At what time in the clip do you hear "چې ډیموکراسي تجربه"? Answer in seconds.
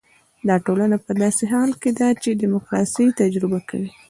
2.21-3.59